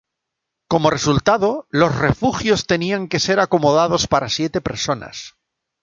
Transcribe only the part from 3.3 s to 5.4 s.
acomodados para siete personas.